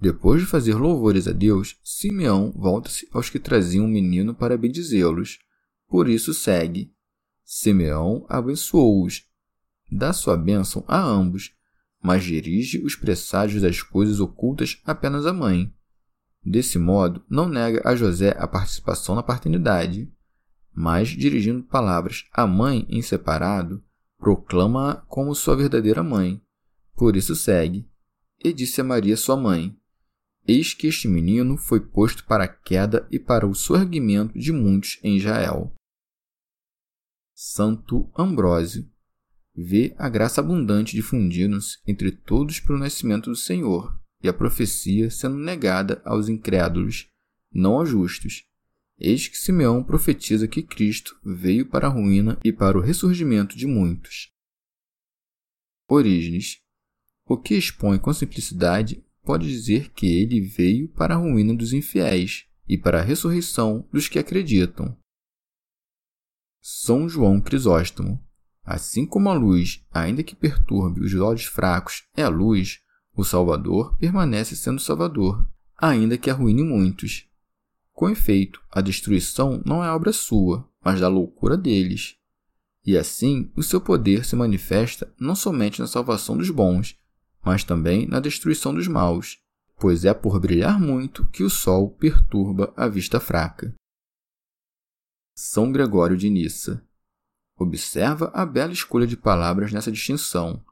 [0.00, 4.56] Depois de fazer louvores a Deus, Simeão volta-se aos que traziam o um menino para
[4.56, 5.40] bendizê-los.
[5.86, 6.90] Por isso segue.
[7.52, 9.26] Simeão abençoou-os,
[9.90, 11.52] dá sua bênção a ambos,
[12.00, 15.74] mas dirige os presságios das coisas ocultas apenas à mãe.
[16.44, 20.08] Desse modo, não nega a José a participação na paternidade,
[20.72, 23.82] mas, dirigindo palavras à mãe em separado,
[24.16, 26.40] proclama-a como sua verdadeira mãe.
[26.94, 27.84] Por isso segue:
[28.38, 29.76] E disse a Maria, sua mãe:
[30.46, 35.00] Eis que este menino foi posto para a queda e para o surgimento de muitos
[35.02, 35.74] em Israel.
[37.42, 38.86] Santo Ambrósio
[39.56, 45.38] vê a graça abundante difundindo-se entre todos pelo nascimento do Senhor e a profecia sendo
[45.38, 47.08] negada aos incrédulos,
[47.50, 48.44] não aos justos.
[48.98, 53.66] Eis que Simeão profetiza que Cristo veio para a ruína e para o ressurgimento de
[53.66, 54.30] muitos.
[55.88, 56.60] Orígenes.
[57.24, 62.44] O que expõe com simplicidade pode dizer que ele veio para a ruína dos infiéis
[62.68, 64.94] e para a ressurreição dos que acreditam.
[66.60, 68.22] São João Crisóstomo.
[68.62, 72.80] Assim como a luz, ainda que perturbe os olhos fracos, é a luz,
[73.16, 77.26] o Salvador permanece sendo Salvador, ainda que arruine muitos.
[77.92, 82.16] Com efeito, a destruição não é obra sua, mas da loucura deles.
[82.84, 86.96] E assim, o seu poder se manifesta não somente na salvação dos bons,
[87.42, 89.38] mas também na destruição dos maus,
[89.78, 93.74] pois é por brilhar muito que o sol perturba a vista fraca.
[95.42, 96.84] São Gregório de Nissa.
[97.56, 100.62] Observa a bela escolha de palavras nessa distinção.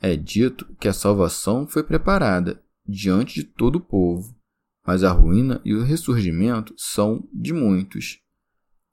[0.00, 4.36] É dito que a salvação foi preparada diante de todo o povo,
[4.84, 8.18] mas a ruína e o ressurgimento são de muitos.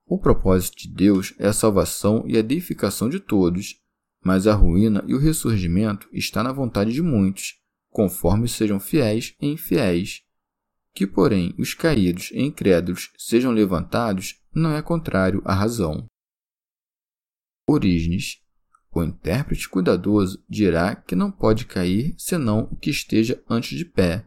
[0.06, 3.82] O propósito de Deus é a salvação e a deificação de todos,
[4.24, 7.56] mas a ruína e o ressurgimento está na vontade de muitos,
[7.90, 10.22] conforme sejam fiéis e infiéis.
[10.94, 16.08] Que, porém, os caídos e incrédulos sejam levantados não é contrário à razão.
[17.68, 18.42] Orígenes.
[18.92, 24.26] O intérprete cuidadoso dirá que não pode cair senão o que esteja antes de pé.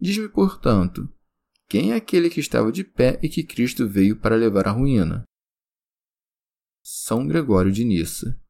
[0.00, 1.12] Diz-me, portanto,
[1.68, 5.24] quem é aquele que estava de pé e que Cristo veio para levar à ruína?
[6.80, 8.40] São Gregório de Nissa.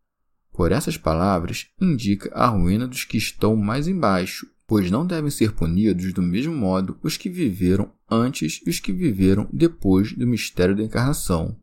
[0.52, 5.52] Por essas palavras, indica a ruína dos que estão mais embaixo, pois não devem ser
[5.52, 10.76] punidos do mesmo modo os que viveram antes e os que viveram depois do mistério
[10.76, 11.58] da encarnação.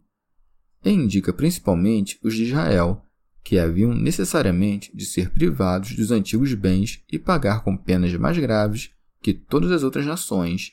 [0.84, 3.06] E indica principalmente os de Israel,
[3.44, 8.89] que haviam necessariamente de ser privados dos antigos bens e pagar com penas mais graves
[9.22, 10.72] que todas as outras nações,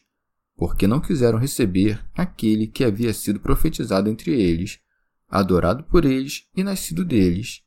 [0.57, 4.81] porque não quiseram receber aquele que havia sido profetizado entre eles,
[5.29, 7.61] adorado por eles e nascido deles.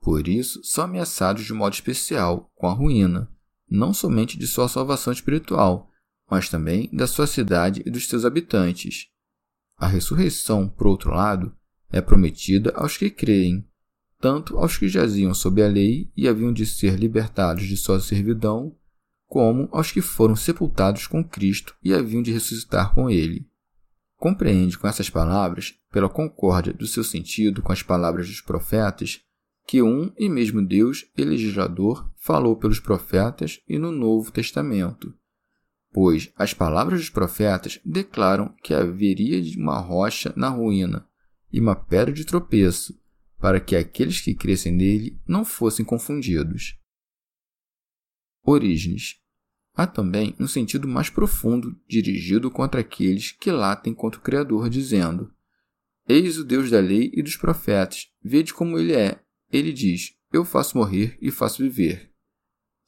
[0.00, 3.28] Por isso, são ameaçados de modo especial com a ruína,
[3.70, 5.90] não somente de sua salvação espiritual,
[6.30, 9.08] mas também da sua cidade e dos seus habitantes.
[9.76, 11.54] A ressurreição, por outro lado,
[11.90, 13.66] é prometida aos que creem,
[14.20, 18.74] tanto aos que jaziam sob a lei e haviam de ser libertados de sua servidão,
[19.26, 23.46] como aos que foram sepultados com Cristo e haviam de ressuscitar com ele.
[24.16, 29.20] Compreende com essas palavras, pela concórdia do seu sentido com as palavras dos profetas,
[29.66, 35.14] que um e mesmo Deus e legislador falou pelos profetas e no Novo Testamento,
[35.90, 41.08] pois as palavras dos profetas declaram que haveria uma rocha na ruína
[41.50, 43.00] e uma pedra de tropeço,
[43.38, 46.78] para que aqueles que crescem nele não fossem confundidos.
[48.44, 49.18] Orígenes.
[49.74, 55.32] Há também um sentido mais profundo dirigido contra aqueles que latem contra o Criador, dizendo:
[56.06, 59.18] Eis o Deus da lei e dos profetas, vede como ele é,
[59.50, 62.07] ele diz: Eu faço morrer e faço viver.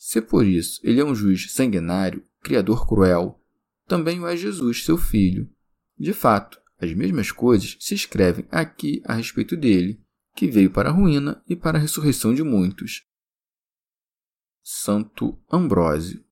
[0.03, 3.39] Se por isso ele é um juiz sanguinário, criador cruel,
[3.87, 5.47] também o é Jesus, seu filho.
[5.99, 10.01] De fato, as mesmas coisas se escrevem aqui a respeito dele,
[10.35, 13.05] que veio para a ruína e para a ressurreição de muitos.
[14.63, 16.25] Santo Ambrósio,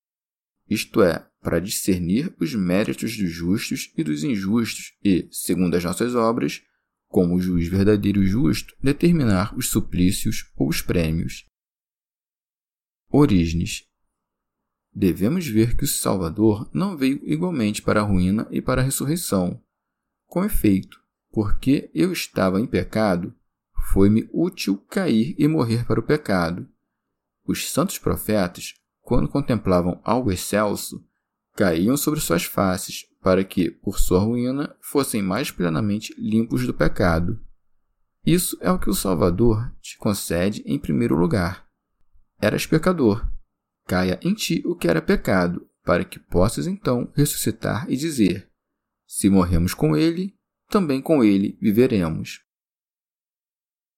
[0.67, 6.15] isto é, para discernir os méritos dos justos e dos injustos e, segundo as nossas
[6.15, 6.63] obras,
[7.07, 11.48] como o juiz verdadeiro e justo, determinar os suplícios ou os prêmios.
[13.11, 13.87] Orígenes.
[14.93, 19.63] Devemos ver que o Salvador não veio igualmente para a ruína e para a ressurreição.
[20.27, 23.35] Com efeito, porque eu estava em pecado,
[23.93, 26.69] foi-me útil cair e morrer para o pecado.
[27.47, 31.03] Os santos profetas, quando contemplavam algo excelso,
[31.55, 37.41] caíam sobre suas faces, para que, por sua ruína, fossem mais plenamente limpos do pecado.
[38.25, 41.68] Isso é o que o Salvador te concede em primeiro lugar.
[42.41, 43.29] Eras pecador.
[43.87, 48.51] Caia em ti o que era pecado, para que possas então ressuscitar e dizer:
[49.07, 52.45] Se morremos com ele, também com ele viveremos.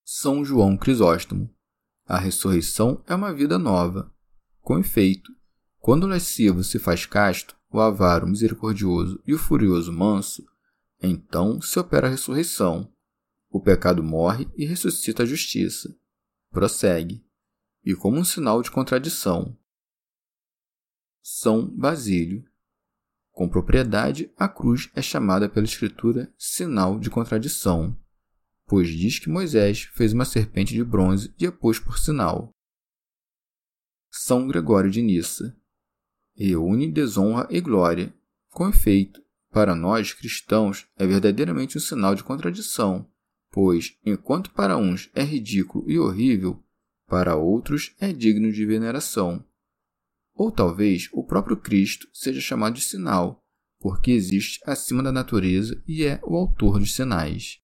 [0.05, 1.55] São João Crisóstomo.
[2.07, 4.13] A ressurreição é uma vida nova.
[4.61, 5.33] Com efeito,
[5.79, 10.45] quando o lascivo se faz casto, o avaro misericordioso e o furioso manso,
[11.03, 12.93] então se opera a ressurreição.
[13.49, 15.97] O pecado morre e ressuscita a justiça.
[16.51, 17.25] Prossegue.
[17.85, 19.57] E como um sinal de contradição.
[21.23, 22.45] São Basílio.
[23.31, 27.99] Com propriedade, a cruz é chamada pela Escritura sinal de contradição,
[28.67, 32.51] pois diz que Moisés fez uma serpente de bronze e a pôs por sinal.
[34.11, 35.57] São Gregório de Nissa.
[36.35, 38.13] Reúne desonra e glória.
[38.51, 43.09] Com efeito, para nós cristãos é verdadeiramente um sinal de contradição,
[43.51, 46.63] pois, enquanto para uns é ridículo e horrível,
[47.11, 49.45] para outros é digno de veneração.
[50.33, 53.45] Ou talvez o próprio Cristo seja chamado de sinal,
[53.81, 57.59] porque existe acima da natureza e é o autor dos sinais.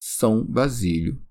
[0.00, 1.22] São Basílio.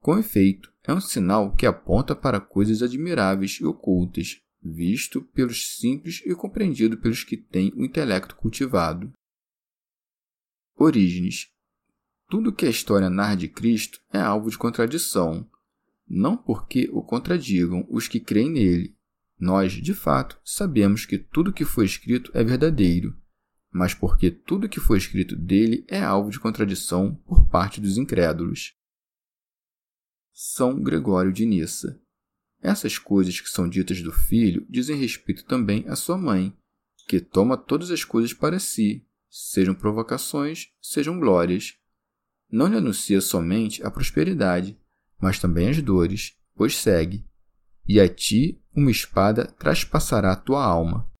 [0.00, 6.22] Com efeito, é um sinal que aponta para coisas admiráveis e ocultas, visto pelos simples
[6.24, 9.12] e compreendido pelos que têm o intelecto cultivado.
[10.76, 11.50] Orígenes.
[12.28, 15.48] Tudo que a história narra de Cristo é alvo de contradição,
[16.08, 18.96] não porque o contradigam os que creem nele.
[19.38, 23.14] Nós, de fato, sabemos que tudo que foi escrito é verdadeiro,
[23.70, 28.74] mas porque tudo que foi escrito dele é alvo de contradição por parte dos incrédulos.
[30.32, 32.00] São Gregório de Nissa
[32.66, 36.52] essas coisas que são ditas do filho dizem respeito também à sua mãe,
[37.06, 41.76] que toma todas as coisas para si, sejam provocações, sejam glórias.
[42.50, 44.76] Não lhe anuncia somente a prosperidade,
[45.20, 47.26] mas também as dores, pois segue:
[47.86, 51.10] E a ti uma espada traspassará tua alma.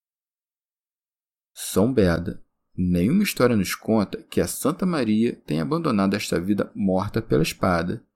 [1.54, 2.42] São Beda.
[2.78, 8.06] Nenhuma história nos conta que a Santa Maria tenha abandonado esta vida morta pela espada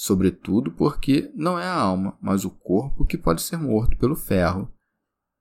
[0.00, 4.72] sobretudo porque não é a alma, mas o corpo que pode ser morto pelo ferro.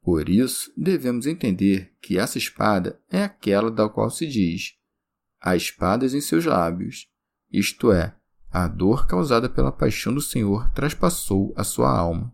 [0.02, 4.76] Por isso, devemos entender que essa espada é aquela da qual se diz:
[5.42, 7.08] há espadas em seus lábios,
[7.50, 8.18] isto é,
[8.52, 12.34] a dor causada pela paixão do Senhor traspassou a sua alma.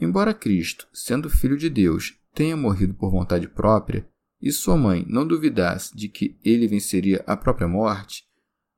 [0.00, 4.08] Embora Cristo, sendo Filho de Deus, tenha morrido por vontade própria,
[4.40, 8.24] e sua mãe não duvidasse de que ele venceria a própria morte,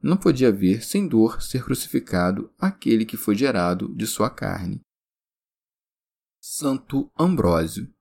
[0.03, 4.81] não podia haver sem dor ser crucificado aquele que foi gerado de sua carne.
[6.41, 7.93] Santo Ambrósio,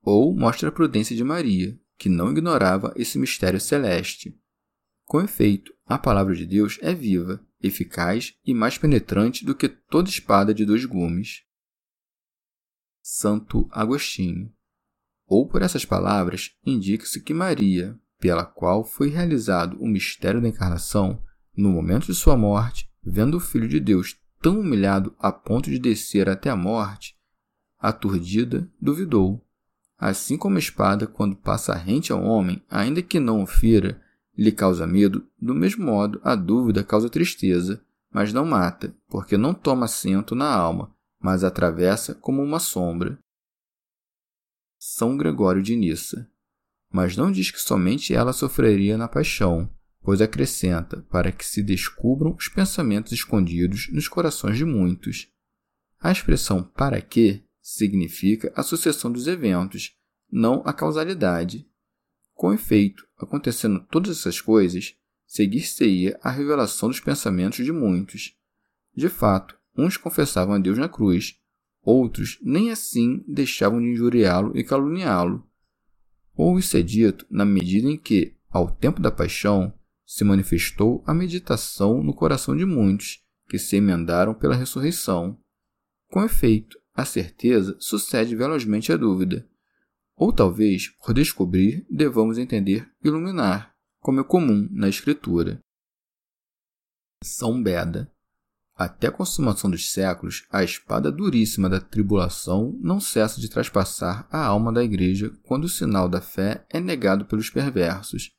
[0.00, 4.38] ou mostra a prudência de Maria, que não ignorava esse mistério celeste.
[5.04, 10.08] Com efeito, a palavra de Deus é viva, eficaz e mais penetrante do que toda
[10.08, 11.42] espada de dois gumes.
[13.02, 14.52] Santo Agostinho.
[15.26, 21.22] Ou por essas palavras, indica-se que Maria, pela qual foi realizado o mistério da encarnação,
[21.56, 25.78] no momento de sua morte, vendo o Filho de Deus tão humilhado a ponto de
[25.78, 27.16] descer até a morte,
[27.78, 29.44] aturdida, duvidou.
[29.98, 34.00] Assim como a espada, quando passa rente ao homem, ainda que não o fira,
[34.40, 39.52] lhe causa medo, do mesmo modo a dúvida causa tristeza, mas não mata, porque não
[39.52, 43.18] toma assento na alma, mas atravessa como uma sombra.
[44.78, 46.26] São Gregório de Nissa.
[46.90, 52.34] Mas não diz que somente ela sofreria na paixão, pois acrescenta para que se descubram
[52.34, 55.28] os pensamentos escondidos nos corações de muitos.
[56.00, 59.92] A expressão para que significa a sucessão dos eventos,
[60.32, 61.69] não a causalidade.
[62.40, 68.34] Com efeito, acontecendo todas essas coisas, seguir-se-ia a revelação dos pensamentos de muitos.
[68.96, 71.38] De fato, uns confessavam a Deus na cruz,
[71.82, 75.46] outros nem assim deixavam de injuriá-lo e caluniá-lo.
[76.34, 79.74] Ou isso é dito na medida em que, ao tempo da paixão,
[80.06, 85.38] se manifestou a meditação no coração de muitos, que se emendaram pela ressurreição.
[86.08, 89.46] Com efeito, a certeza sucede velozmente à dúvida.
[90.20, 95.64] Ou talvez, por descobrir, devamos entender iluminar, como é comum na Escritura.
[97.24, 98.12] São Beda.
[98.76, 104.44] Até a consumação dos séculos, a espada duríssima da tribulação não cessa de traspassar a
[104.44, 108.30] alma da Igreja quando o sinal da fé é negado pelos perversos,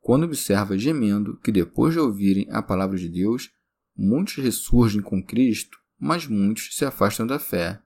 [0.00, 3.52] quando observa gemendo que depois de ouvirem a palavra de Deus,
[3.96, 7.80] muitos ressurgem com Cristo, mas muitos se afastam da fé.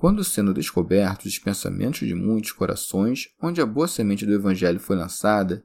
[0.00, 4.96] Quando sendo descobertos os pensamentos de muitos corações onde a boa semente do Evangelho foi
[4.96, 5.62] lançada,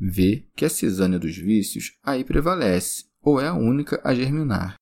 [0.00, 4.76] vê que a cisânia dos vícios aí prevalece, ou é a única a germinar.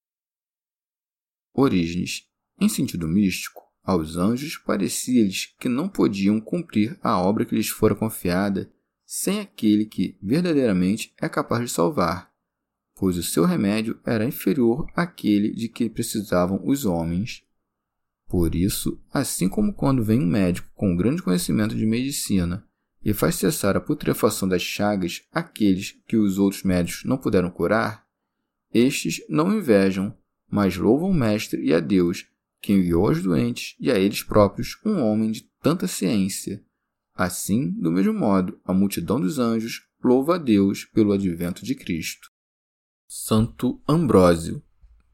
[1.53, 2.29] Orígenes.
[2.61, 7.97] Em sentido místico, aos anjos parecia-lhes que não podiam cumprir a obra que lhes fora
[7.97, 8.73] confiada
[9.05, 12.33] sem aquele que verdadeiramente é capaz de salvar.
[12.95, 17.43] pois o seu remédio era inferior àquele de que precisavam os homens.
[18.33, 22.67] Por isso, assim como quando vem um médico com grande conhecimento de medicina
[23.05, 28.07] e faz cessar a putrefação das chagas aqueles que os outros médicos não puderam curar,
[28.73, 30.17] estes não invejam,
[30.51, 32.27] mas louvam o Mestre e a Deus,
[32.59, 36.65] que enviou aos doentes e a eles próprios um homem de tanta ciência.
[37.15, 42.31] Assim, do mesmo modo, a multidão dos anjos louva a Deus pelo advento de Cristo.
[43.07, 44.63] Santo Ambrósio.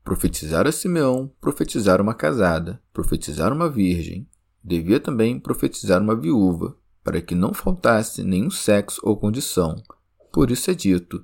[0.09, 4.26] Profetizar a Simeão, profetizar uma casada, profetizar uma virgem.
[4.64, 9.76] Devia também profetizar uma viúva, para que não faltasse nenhum sexo ou condição.
[10.32, 11.22] Por isso é dito: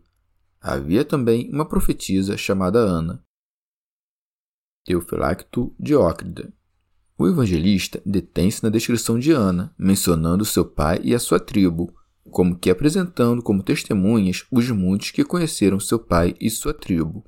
[0.60, 3.24] havia também uma profetisa chamada Ana.
[4.84, 6.52] Teofilacto Diócrida.
[7.16, 11.90] O evangelista detém-se na descrição de Ana, mencionando seu pai e a sua tribo,
[12.30, 17.24] como que apresentando como testemunhas os muitos que conheceram seu pai e sua tribo.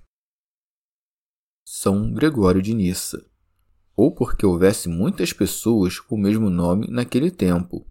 [1.68, 3.26] São Gregório de Nissa.
[3.96, 7.84] Ou porque houvesse muitas pessoas com o mesmo nome naquele tempo,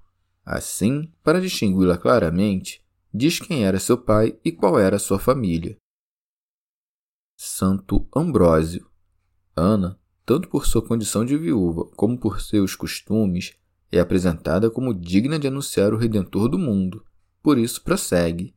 [0.45, 5.75] Assim, para distingui-la claramente, diz quem era seu pai e qual era sua família.
[7.35, 8.87] Santo Ambrósio.
[9.55, 13.57] Ana, tanto por sua condição de viúva como por seus costumes,
[13.91, 17.03] é apresentada como digna de anunciar o Redentor do mundo.
[17.41, 18.55] Por isso prossegue.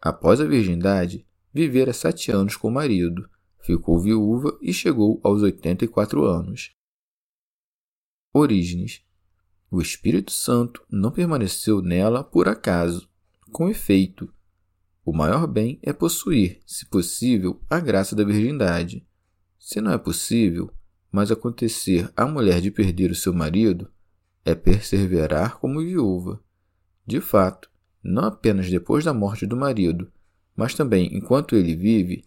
[0.00, 3.28] Após a virgindade, vivera sete anos com o marido,
[3.66, 6.70] ficou viúva e chegou aos oitenta e quatro anos.
[8.32, 9.04] Orígenes
[9.70, 13.08] o Espírito Santo não permaneceu nela por acaso.
[13.50, 14.32] Com efeito,
[15.04, 19.06] o maior bem é possuir, se possível, a graça da virgindade.
[19.58, 20.72] Se não é possível,
[21.10, 23.90] mas acontecer à mulher de perder o seu marido,
[24.44, 26.40] é perseverar como viúva.
[27.04, 27.68] De fato,
[28.02, 30.10] não apenas depois da morte do marido,
[30.54, 32.24] mas também enquanto ele vive,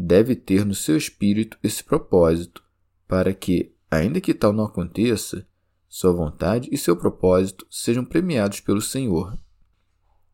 [0.00, 2.64] deve ter no seu espírito esse propósito,
[3.06, 5.46] para que, ainda que tal não aconteça,
[5.88, 9.38] sua vontade e seu propósito sejam premiados pelo Senhor.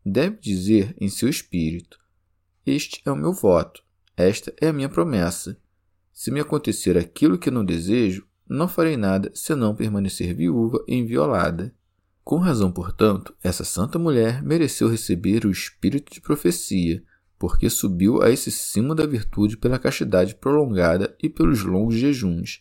[0.04, 1.98] Deve dizer em seu espírito:
[2.64, 3.82] Este é o meu voto,
[4.16, 5.58] esta é a minha promessa.
[6.12, 11.74] Se me acontecer aquilo que não desejo, não farei nada senão permanecer viúva e inviolada.
[12.22, 17.02] Com razão, portanto, essa santa mulher mereceu receber o espírito de profecia,
[17.38, 22.60] porque subiu a esse cimo da virtude pela castidade prolongada e pelos longos jejuns.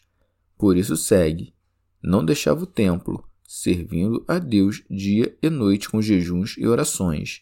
[0.58, 1.54] Por isso segue:
[2.02, 7.42] não deixava o templo, servindo a Deus dia e noite com jejuns e orações.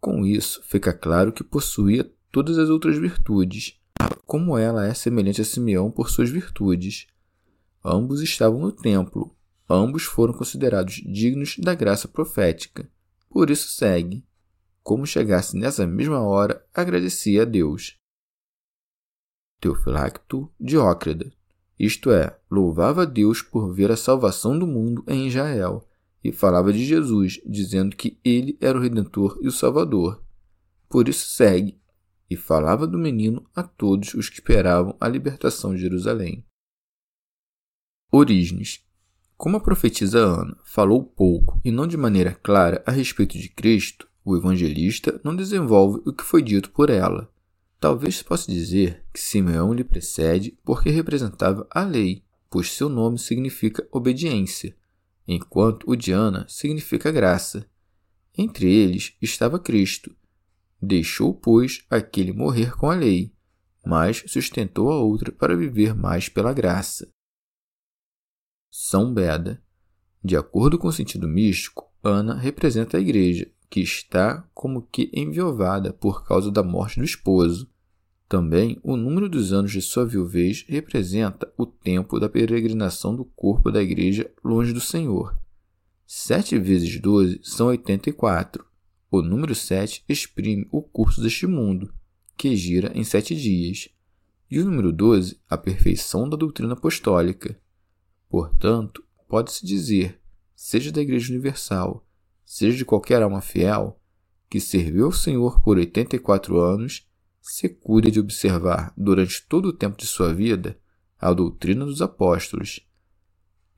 [0.00, 3.78] Com isso, fica claro que possuía todas as outras virtudes,
[4.24, 7.06] como ela é semelhante a Simeão por suas virtudes.
[7.84, 9.34] Ambos estavam no templo,
[9.68, 12.88] ambos foram considerados dignos da graça profética.
[13.28, 14.24] Por isso segue.
[14.82, 17.98] Como chegasse nessa mesma hora, agradecia a Deus.
[19.60, 21.30] Teofilacto Diócrida
[21.80, 25.88] isto é, louvava a Deus por ver a salvação do mundo em Israel,
[26.22, 30.22] e falava de Jesus, dizendo que ele era o Redentor e o Salvador.
[30.90, 31.80] Por isso segue,
[32.28, 36.44] e falava do menino a todos os que esperavam a libertação de Jerusalém.
[38.12, 38.84] Orígenes.
[39.38, 44.06] Como a profetisa Ana falou pouco e não de maneira clara a respeito de Cristo,
[44.24, 47.32] o evangelista não desenvolve o que foi dito por ela.
[47.78, 53.18] Talvez se possa dizer que Simeão lhe precede porque representava a lei, pois seu nome
[53.18, 54.76] significa obediência,
[55.26, 57.66] enquanto o de Ana significa graça.
[58.36, 60.14] Entre eles estava Cristo.
[60.80, 63.32] Deixou, pois, aquele morrer com a lei,
[63.84, 67.08] mas sustentou a outra para viver mais pela graça.
[68.70, 69.62] São Beda.
[70.22, 75.92] De acordo com o sentido místico, Ana representa a igreja, que está como que enviovada
[75.92, 77.70] por causa da morte do esposo.
[78.28, 83.70] Também o número dos anos de sua viuvez representa o tempo da peregrinação do corpo
[83.70, 85.38] da igreja longe do Senhor.
[86.04, 88.64] Sete vezes doze são oitenta e quatro.
[89.08, 91.92] O número sete exprime o curso deste mundo,
[92.36, 93.88] que gira em sete dias.
[94.50, 97.56] E o número doze, a perfeição da doutrina apostólica.
[98.28, 100.20] Portanto, pode-se dizer,
[100.56, 102.04] seja da Igreja Universal,
[102.50, 103.96] seja de qualquer alma fiel,
[104.48, 107.08] que serviu ao Senhor por 84 anos,
[107.40, 110.76] se cure de observar durante todo o tempo de sua vida
[111.16, 112.84] a doutrina dos apóstolos.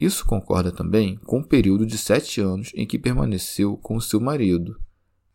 [0.01, 4.81] Isso concorda também com o período de sete anos em que permaneceu com seu marido,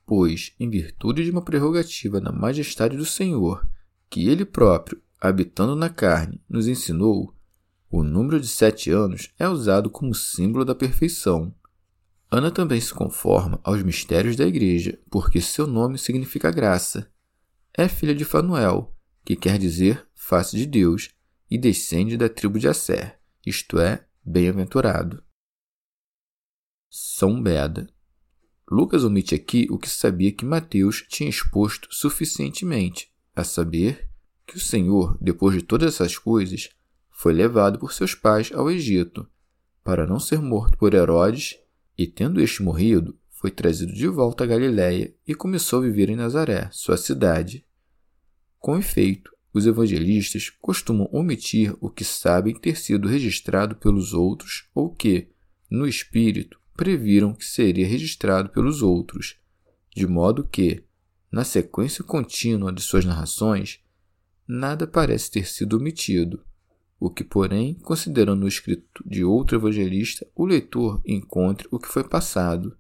[0.04, 3.70] pois, em virtude de uma prerrogativa da majestade do Senhor,
[4.10, 7.36] que ele próprio, habitando na carne, nos ensinou,
[7.88, 11.54] o número de sete anos é usado como símbolo da perfeição.
[12.30, 17.10] Ana também se conforma aos mistérios da Igreja, porque seu nome significa graça.
[17.74, 21.10] é filha de Fanuel, que quer dizer face de Deus,
[21.50, 25.24] e descende da tribo de Asser, isto é, bem-aventurado.
[26.90, 27.88] São Beda.
[28.70, 34.10] Lucas omite aqui o que sabia que Mateus tinha exposto suficientemente, a saber
[34.46, 36.70] que o Senhor, depois de todas essas coisas,
[37.10, 39.30] foi levado por seus pais ao Egito,
[39.84, 41.58] para não ser morto por Herodes,
[41.98, 46.16] e tendo este morrido, foi trazido de volta a Galiléia e começou a viver em
[46.16, 47.66] Nazaré, sua cidade.
[48.60, 54.94] Com efeito, os evangelistas costumam omitir o que sabem ter sido registrado pelos outros ou
[54.94, 55.30] que,
[55.70, 59.38] no espírito, previram que seria registrado pelos outros,
[59.96, 60.84] de modo que,
[61.32, 63.80] na sequência contínua de suas narrações,
[64.48, 66.44] nada parece ter sido omitido,
[67.00, 72.04] o que, porém, considerando o escrito de outro evangelista, o leitor encontre o que foi
[72.04, 72.78] passado.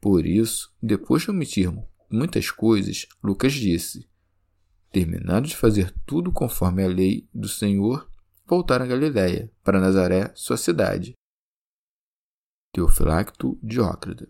[0.00, 4.08] Por isso, depois de omitirmos muitas coisas, Lucas disse:
[4.90, 8.10] terminado de fazer tudo conforme a lei do Senhor,
[8.44, 11.14] voltaram a Galiléia, para Nazaré, sua cidade.
[12.72, 14.28] Teofilacto Diócrida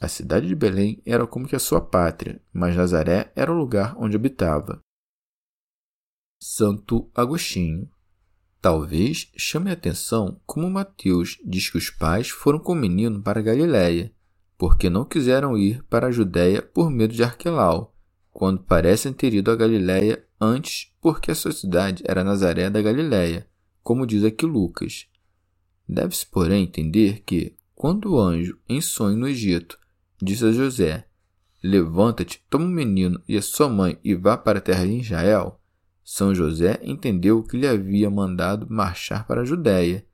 [0.00, 3.96] A cidade de Belém era como que a sua pátria, mas Nazaré era o lugar
[3.96, 4.80] onde habitava.
[6.40, 7.88] Santo Agostinho
[8.64, 13.42] Talvez chame a atenção como Mateus diz que os pais foram com o menino para
[13.42, 14.10] Galiléia,
[14.56, 17.94] porque não quiseram ir para a Judéia por medo de Arquelau,
[18.32, 23.46] quando parecem ter ido a Galiléia antes, porque a sua cidade era Nazaré da Galiléia,
[23.82, 25.08] como diz aqui Lucas.
[25.86, 29.78] Deve-se, porém, entender que, quando o anjo, em sonho no Egito,
[30.22, 31.04] disse a José:
[31.62, 35.60] Levanta-te, toma o menino e a sua mãe e vá para a terra de Israel,
[36.04, 40.06] São José entendeu que lhe havia mandado marchar para a Judéia,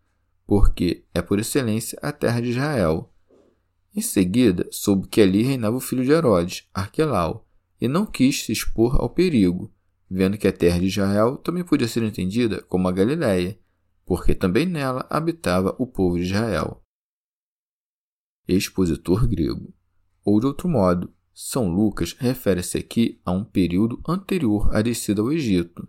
[0.47, 3.12] porque é por excelência a terra de Israel.
[3.95, 7.45] Em seguida, soube que ali reinava o filho de Herodes, Arquelau,
[7.80, 9.74] e não quis se expor ao perigo,
[10.09, 13.59] vendo que a terra de Israel também podia ser entendida como a Galiléia,
[14.07, 16.80] porque também nela habitava o povo de Israel.
[18.47, 19.74] Expositor grego.
[20.24, 21.12] Ou de outro modo,
[21.43, 25.88] São Lucas refere-se aqui a um período anterior à descida ao Egito.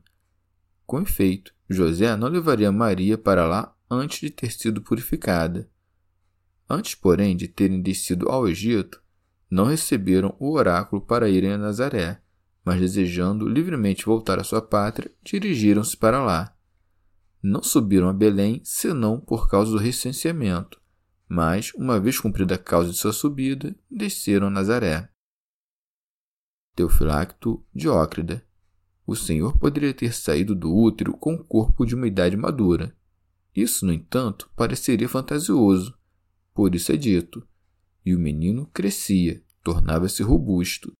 [0.87, 5.69] Com efeito, José não levaria Maria para lá antes de ter sido purificada.
[6.69, 9.03] Antes, porém, de terem descido ao Egito,
[9.49, 12.21] não receberam o oráculo para irem a Nazaré,
[12.63, 16.55] mas desejando livremente voltar à sua pátria, dirigiram-se para lá.
[17.43, 20.81] Não subiram a Belém senão por causa do recenseamento,
[21.27, 25.11] mas, uma vez cumprida a causa de sua subida, desceram a Nazaré.
[26.81, 28.43] Teofilacto Diócrida
[29.05, 32.97] O Senhor poderia ter saído do útero com o corpo de uma idade madura.
[33.55, 35.95] Isso, no entanto, pareceria fantasioso.
[36.55, 37.47] Por isso é dito:
[38.03, 40.91] e o menino crescia, tornava-se robusto.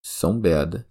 [0.00, 0.88] São Beda.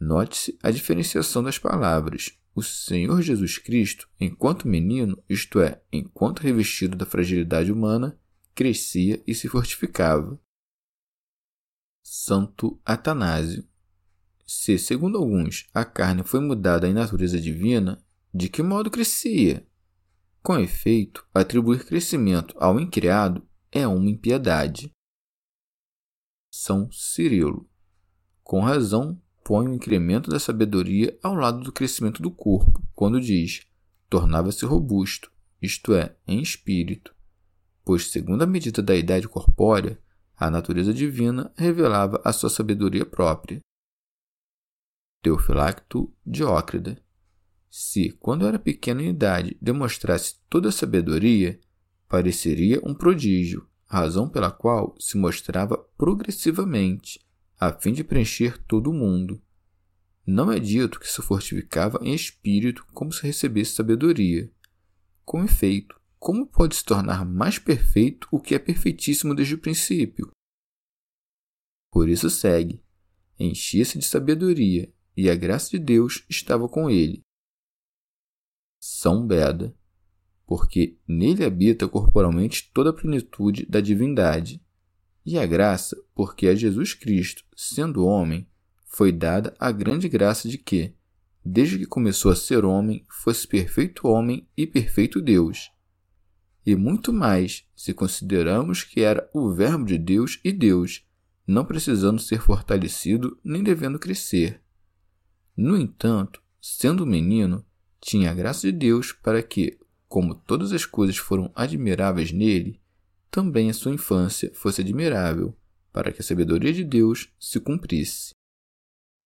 [0.00, 2.36] Note-se a diferenciação das palavras.
[2.56, 8.18] O Senhor Jesus Cristo, enquanto menino, isto é, enquanto revestido da fragilidade humana,
[8.52, 10.40] crescia e se fortificava.
[12.06, 13.66] Santo Atanásio.
[14.46, 19.66] Se, segundo alguns, a carne foi mudada em natureza divina, de que modo crescia?
[20.42, 24.92] Com efeito, atribuir crescimento ao incriado é uma impiedade.
[26.52, 27.66] São Cirilo.
[28.42, 33.66] Com razão, põe o incremento da sabedoria ao lado do crescimento do corpo, quando diz:
[34.10, 37.14] tornava-se robusto, isto é, em espírito,
[37.82, 39.98] pois, segundo a medida da idade corpórea,
[40.36, 43.60] a natureza divina revelava a sua sabedoria própria.
[45.22, 47.02] Teofilacto Diócrida.
[47.70, 51.58] Se, quando era pequeno em idade, demonstrasse toda a sabedoria,
[52.08, 57.20] pareceria um prodígio, razão pela qual se mostrava progressivamente,
[57.58, 59.40] a fim de preencher todo o mundo.
[60.26, 64.50] Não é dito que se fortificava em espírito como se recebesse sabedoria.
[65.24, 70.30] Com efeito, como pode se tornar mais perfeito o que é perfeitíssimo desde o princípio?
[71.92, 72.82] Por isso segue:
[73.38, 77.20] enchia-se de sabedoria, e a graça de Deus estava com ele.
[78.80, 79.76] São Beda
[80.46, 84.62] porque nele habita corporalmente toda a plenitude da divindade.
[85.26, 88.48] E a graça, porque a Jesus Cristo, sendo homem,
[88.84, 90.94] foi dada a grande graça de que,
[91.44, 95.73] desde que começou a ser homem, fosse perfeito homem e perfeito Deus.
[96.66, 101.06] E muito mais, se consideramos que era o Verbo de Deus e Deus,
[101.46, 104.62] não precisando ser fortalecido nem devendo crescer.
[105.56, 107.64] No entanto, sendo menino,
[108.00, 112.80] tinha a graça de Deus para que, como todas as coisas foram admiráveis nele,
[113.30, 115.56] também a sua infância fosse admirável,
[115.92, 118.32] para que a sabedoria de Deus se cumprisse.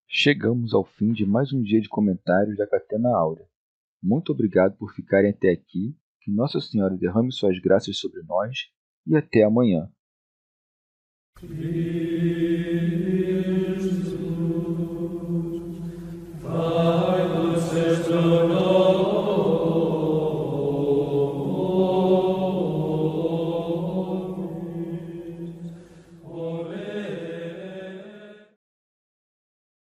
[0.07, 3.47] Chegamos ao fim de mais um dia de comentários da Catena Áurea.
[4.03, 5.95] Muito obrigado por ficarem até aqui.
[6.29, 8.69] Que Nossa Senhora derrame suas graças sobre nós
[9.07, 9.91] e até amanhã.